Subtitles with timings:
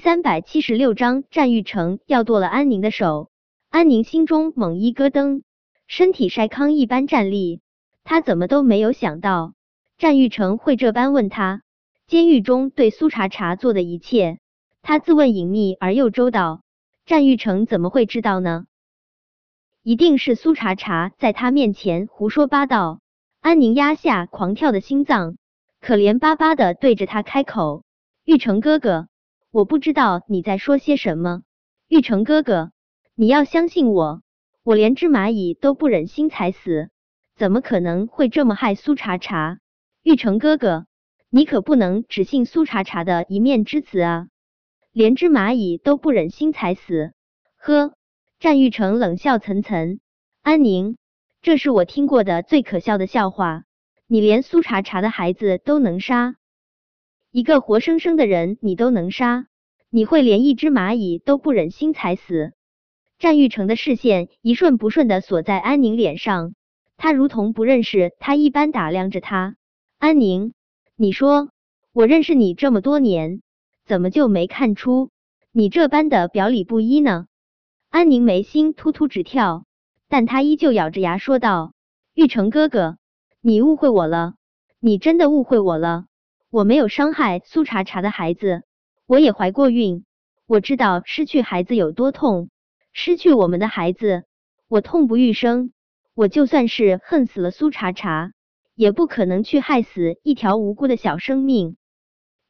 [0.00, 3.30] 三百七十六章，战玉成要剁了安宁的手。
[3.68, 5.42] 安宁心中猛一咯噔，
[5.86, 7.60] 身体筛糠一般站立。
[8.02, 9.52] 他怎么都没有想到，
[9.98, 11.60] 战玉成会这般问他。
[12.06, 14.38] 监狱中对苏茶茶做的一切，
[14.80, 16.62] 他自问隐秘而又周到。
[17.04, 18.64] 战玉成怎么会知道呢？
[19.82, 23.00] 一定是苏茶茶在他面前胡说八道。
[23.42, 25.36] 安宁压下狂跳的心脏，
[25.78, 27.84] 可怜巴巴的对着他开口
[28.24, 29.08] ：“玉成哥哥。”
[29.52, 31.42] 我不知道你在说些什么，
[31.88, 32.70] 玉成哥哥，
[33.16, 34.22] 你要相信我，
[34.62, 36.90] 我连只蚂蚁都不忍心踩死，
[37.34, 39.58] 怎么可能会这么害苏茶茶？
[40.04, 40.86] 玉成哥哥，
[41.30, 44.28] 你可不能只信苏茶茶的一面之词啊！
[44.92, 47.12] 连只蚂蚁都不忍心踩死，
[47.56, 47.92] 呵！
[48.38, 49.98] 战玉成冷笑岑岑，
[50.42, 50.96] 安宁，
[51.42, 53.64] 这是我听过的最可笑的笑话，
[54.06, 56.36] 你连苏茶茶的孩子都能杀？
[57.32, 59.46] 一个活生生的人你都能杀，
[59.92, 62.52] 你会连一只蚂蚁都不忍心踩死？
[63.18, 66.54] 战玉成的视线一瞬不瞬的锁在安宁脸上，
[66.96, 69.56] 他如同不认识他一般打量着他。
[69.98, 70.54] 安宁，
[70.94, 71.50] 你说
[71.92, 73.42] 我认识你这么多年，
[73.84, 75.10] 怎么就没看出
[75.50, 77.26] 你这般的表里不一呢？
[77.88, 79.64] 安宁眉心突突直跳，
[80.08, 81.72] 但他依旧咬着牙说道
[82.14, 82.96] ：“玉成哥哥，
[83.40, 84.34] 你误会我了，
[84.78, 86.04] 你真的误会我了。”
[86.48, 88.62] 我没有伤害苏茶茶的孩子，
[89.10, 90.04] 我也怀过孕，
[90.46, 92.48] 我知道失去孩子有多痛，
[92.92, 94.22] 失去我们的孩子，
[94.68, 95.72] 我痛不欲生。
[96.14, 98.30] 我就算是恨死了苏茶茶，
[98.76, 101.76] 也不可能去害死一条无辜的小生命。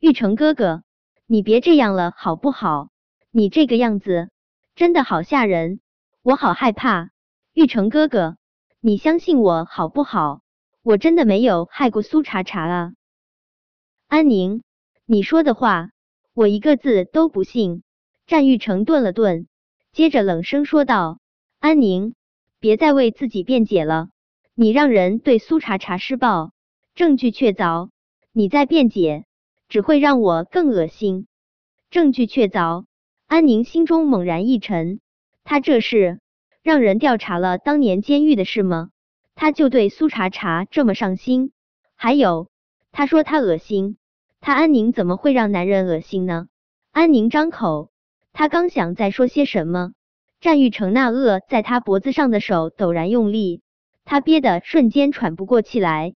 [0.00, 0.82] 玉成哥哥，
[1.24, 2.90] 你别这样了好不好？
[3.30, 4.28] 你这个样子
[4.74, 5.80] 真的好吓人，
[6.22, 7.08] 我好害怕。
[7.54, 8.36] 玉成哥哥，
[8.80, 10.42] 你相信我好不好？
[10.82, 12.92] 我真的没有害过苏茶茶啊。
[14.08, 14.62] 安宁，
[15.06, 15.88] 你说的话
[16.34, 17.82] 我一个字都不信。
[18.26, 19.48] 战玉成顿了顿，
[19.92, 21.18] 接着冷声说道
[21.58, 22.14] ：“安宁，
[22.60, 24.08] 别再为自己辩解了。
[24.54, 26.52] 你让人对苏茶茶施暴，
[26.94, 27.90] 证据确凿，
[28.32, 29.24] 你再辩解
[29.68, 31.26] 只会让我更恶心。
[31.90, 32.84] 证据确凿。”
[33.26, 34.98] 安宁心中猛然一沉，
[35.44, 36.18] 他这是
[36.62, 38.90] 让人调查了当年监狱的事吗？
[39.36, 41.52] 他就对苏茶茶这么上心？
[41.94, 42.48] 还有，
[42.90, 43.96] 他说他恶心。
[44.40, 46.48] 他安宁怎么会让男人恶心呢？
[46.92, 47.90] 安宁张口，
[48.32, 49.92] 他刚想再说些什么，
[50.40, 53.60] 战玉成那握在他脖子上的手陡然用力，
[54.06, 56.14] 他憋得瞬间喘不过气来。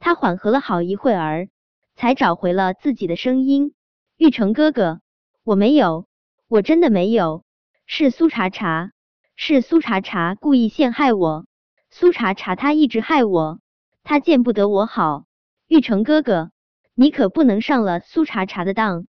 [0.00, 1.48] 他缓和了好一会儿，
[1.94, 3.74] 才找回了自己的声音
[4.18, 5.00] ：“玉成哥哥，
[5.44, 6.06] 我没有，
[6.48, 7.44] 我真的没有，
[7.86, 8.90] 是苏茶茶，
[9.36, 11.46] 是苏茶茶故意陷害我。
[11.90, 13.60] 苏茶茶他一直害我，
[14.02, 15.26] 他见不得我好。
[15.68, 16.50] 玉成哥哥。”
[16.94, 19.06] 你可不能上了苏茶茶的当。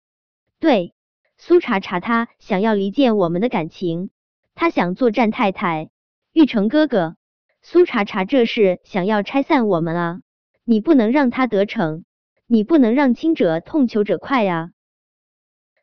[0.59, 0.95] 对，
[1.39, 4.11] 苏茶茶他想要离间我们的感情，
[4.55, 5.91] 他想做战太太。
[6.33, 7.17] 玉成哥哥，
[7.63, 10.21] 苏茶茶这是想要拆散我们啊！
[10.65, 12.05] 你不能让他得逞，
[12.47, 14.71] 你不能让亲者痛求者快啊！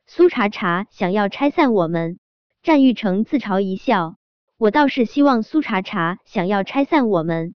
[0.05, 2.19] 苏茶茶想要拆散我们，
[2.61, 4.15] 战玉成自嘲一笑。
[4.57, 7.55] 我倒是希望苏茶茶想要拆散我们。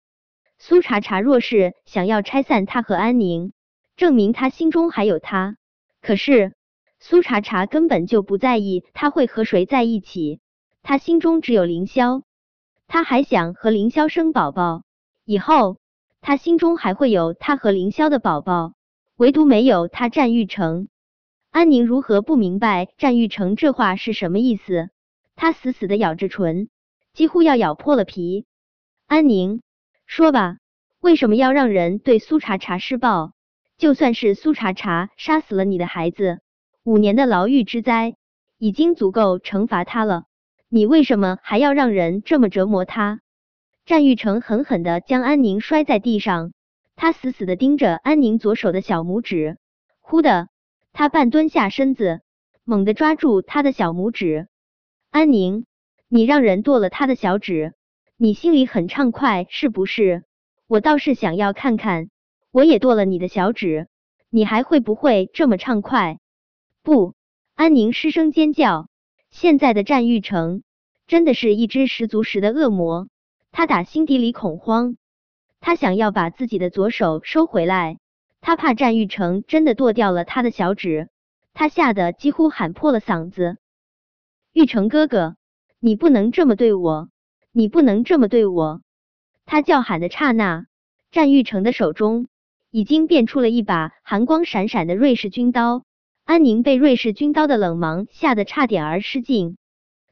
[0.60, 3.52] 苏茶茶若是想要拆散他和安宁。
[3.98, 5.58] 证明他心中还有他，
[6.02, 6.54] 可是
[7.00, 10.40] 苏茶茶根本就不在意他会和谁在一起，
[10.84, 12.22] 他心中只有凌霄，
[12.86, 14.84] 他还想和凌霄生宝宝，
[15.26, 15.78] 以后
[16.22, 18.74] 他心中还会有他和凌霄的宝宝，
[19.16, 20.90] 唯独没有他战玉成。
[21.50, 24.92] 安宁如何不明白战玉成这话是什么意思？
[25.36, 26.70] 他死死的咬着唇，
[27.14, 28.46] 几乎要咬破了皮。
[29.08, 29.64] 安宁，
[30.06, 30.58] 说吧，
[31.00, 33.34] 为什么要让人对苏茶茶施暴？
[33.78, 36.40] 就算是苏茶茶杀死了你的孩子，
[36.84, 38.16] 五年的牢狱之灾
[38.58, 40.24] 已经足够惩罚他了。
[40.68, 43.22] 你为什么还要让人这么折磨他？
[43.86, 46.54] 战玉成狠狠的将安宁摔在地上，
[46.96, 49.58] 他死死的盯着安宁左手的小拇指。
[50.02, 50.50] 忽的，
[50.92, 52.22] 他半蹲下身子，
[52.64, 54.48] 猛地抓住他的小拇指。
[55.12, 55.66] 安宁，
[56.10, 57.76] 你让人剁了他的小指，
[58.18, 60.24] 你心里很畅快是不是？
[60.66, 62.10] 我倒是想要看看。
[62.52, 63.88] 我也剁了你的小指，
[64.30, 66.20] 你还会不会这么畅快？
[66.82, 67.14] 不，
[67.56, 68.88] 安宁失声尖叫。
[69.30, 70.64] 现在的战玉成
[71.06, 73.10] 真的是一只十足十的恶魔，
[73.52, 74.96] 他打心底里恐慌，
[75.60, 78.00] 他想要把自己的左手收回来，
[78.40, 81.10] 他怕战玉成真的剁掉了他的小指，
[81.54, 83.58] 他吓得几乎喊破了嗓子。
[84.54, 85.36] 玉成哥哥，
[85.80, 87.10] 你不能这么对我，
[87.52, 88.82] 你不能这么对我！
[89.46, 90.66] 他叫喊的刹那，
[91.12, 92.28] 战玉成的手中。
[92.78, 95.84] 已经变出了一把寒光闪闪的瑞士军刀，
[96.26, 99.58] 安宁被瑞士军刀的冷芒吓得差点儿失禁，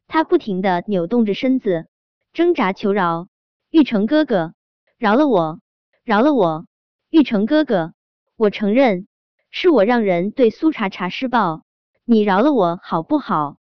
[0.08, 1.86] 他不停的扭动着身子，
[2.34, 3.28] 挣扎求饶
[3.70, 4.56] ：“玉成哥哥，
[4.98, 5.60] 饶了我，
[6.04, 6.66] 饶了我！
[7.12, 7.94] 玉成哥哥，
[8.36, 9.06] 我承认
[9.52, 11.62] 是我让人对苏茶茶施暴，
[12.04, 13.58] 你饶了我好不好？”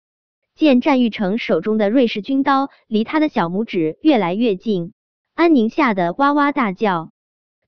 [0.58, 4.92] 见战玉成手中的瑞士军刀离他的小拇指越来越近，
[5.36, 7.12] 安宁吓得哇哇大叫。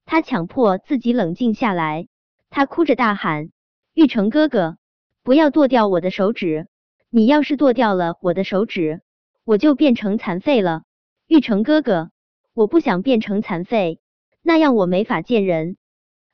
[0.04, 2.08] 他强迫自己冷静下来，
[2.50, 3.50] 他哭着大喊。
[3.94, 4.76] 玉成哥哥，
[5.22, 6.68] 不要剁掉我的手指！
[7.10, 9.02] 你要是剁掉了我的手指，
[9.44, 10.82] 我就变成残废了。
[11.26, 12.10] 玉成哥哥，
[12.54, 14.00] 我不想变成残废，
[14.42, 15.76] 那样我没法见人。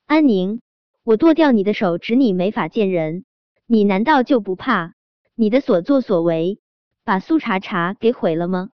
[0.07, 0.61] 安宁，
[1.03, 3.25] 我剁掉你的手指，你没法见人，
[3.67, 4.95] 你难道就不怕
[5.35, 6.61] 你的所作所为
[7.05, 8.71] 把苏茶茶给毁了吗？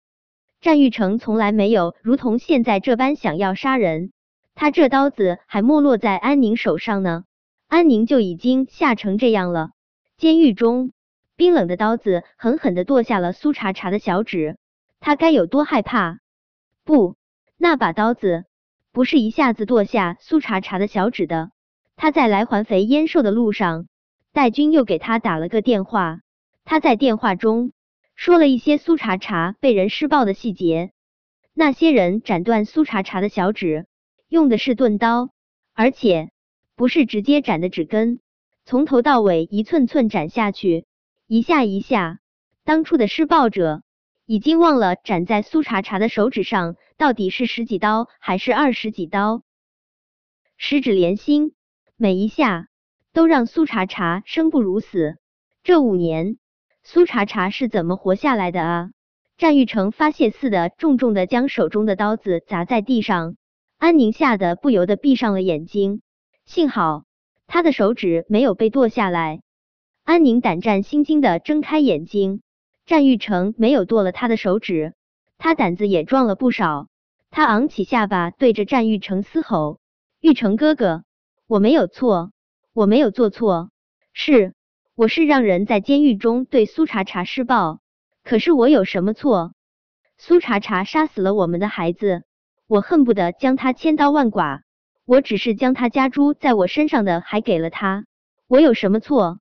[0.60, 4.12] 战玉成从来没有如同现在这般想要杀人，
[4.54, 7.24] 他这刀子还没落在安宁手上呢。
[7.68, 9.70] 安宁就已经吓成这样了。
[10.16, 10.92] 监狱中，
[11.36, 14.58] 冰冷的刀子狠狠的剁下了苏茶茶的小指，
[14.98, 16.18] 他该有多害怕？
[16.84, 17.16] 不，
[17.56, 18.44] 那把刀子
[18.92, 21.52] 不是一下子剁下苏茶茶的小指的。
[21.96, 23.86] 他在来还肥燕瘦的路上，
[24.32, 26.20] 戴军又给他打了个电话，
[26.64, 27.72] 他在电话中
[28.16, 30.90] 说了一些苏茶茶被人施暴的细节。
[31.54, 33.86] 那些人斩断苏茶茶的小指，
[34.30, 35.28] 用的是钝刀，
[35.74, 36.30] 而且。
[36.76, 38.20] 不是直接斩的指根，
[38.64, 40.86] 从头到尾一寸寸斩下去，
[41.26, 42.20] 一下一下。
[42.64, 43.82] 当初的施暴者
[44.24, 49.42] 已经忘了斩在苏茶茶的手指上到底是十几刀还是二十几刀，
[50.56, 51.52] 十指连心，
[51.98, 52.68] 每一下
[53.12, 55.18] 都让苏茶茶生不如死。
[55.62, 56.38] 这五年，
[56.82, 58.90] 苏茶茶是怎么活下来的啊？
[59.36, 63.36] 战玉成发泄似的重重的将手中的刀子砸在地上，
[63.80, 66.02] 安宁吓得不由得闭上了眼睛。
[66.44, 67.04] 幸好
[67.46, 69.40] 他的手指没有被剁下来。
[70.04, 72.42] 安宁胆战心惊的睁开眼睛，
[72.84, 74.92] 战玉成没有剁了他的手指，
[75.38, 76.88] 他胆子也壮了不少。
[77.30, 79.80] 他昂起下巴，对着战玉成嘶吼
[80.20, 81.04] ：“玉成哥哥，
[81.46, 82.32] 我没有错，
[82.74, 83.70] 我没有做错，
[84.12, 84.52] 是
[84.94, 87.80] 我是让人在监狱中对苏茶茶施暴。
[88.24, 89.54] 可是我有什么错？
[90.18, 92.24] 苏茶茶杀死了我们的孩子，
[92.70, 94.62] 我恨不得将他千刀万剐。”
[95.04, 98.04] 我只是将他家猪在我身上的还给了他，
[98.46, 99.40] 我有什么错？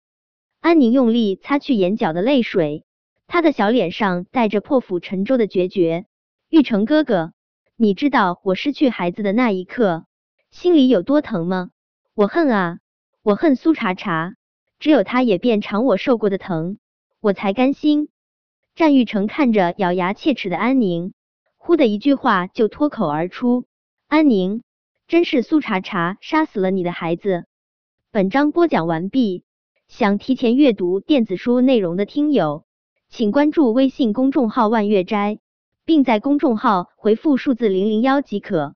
[0.61, 2.85] 安宁用力擦去眼角的泪水，
[3.27, 6.07] 他的小脸上带着破釜沉舟的决绝。
[6.49, 7.33] 玉成哥哥，
[7.75, 10.07] 你知道我失去孩子的那一刻
[10.49, 11.69] 心里有多疼吗？
[12.15, 12.79] 我恨啊，
[13.21, 14.33] 我恨苏茶茶，
[14.79, 16.79] 只有他也变尝我受过的疼，
[17.21, 18.09] 我才甘心。
[18.73, 21.13] 战玉成看着咬牙切齿的安宁，
[21.61, 23.65] 忽的一句话就脱口而出：
[24.07, 24.63] 安宁。
[25.07, 27.45] 真是苏茶茶杀死了你的孩子。
[28.11, 29.43] 本章播讲完毕。
[29.87, 32.63] 想提前阅读电子书内容的听友，
[33.09, 35.39] 请关注微信公众号“万月斋”，
[35.83, 38.75] 并在公众号回复数字零零幺即可。